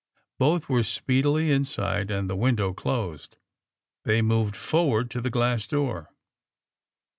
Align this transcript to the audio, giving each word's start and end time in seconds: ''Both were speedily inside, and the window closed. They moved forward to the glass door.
''Both 0.39 0.67
were 0.67 0.81
speedily 0.81 1.51
inside, 1.51 2.09
and 2.09 2.27
the 2.27 2.35
window 2.35 2.73
closed. 2.73 3.37
They 4.03 4.23
moved 4.23 4.55
forward 4.55 5.11
to 5.11 5.21
the 5.21 5.29
glass 5.29 5.67
door. 5.67 6.09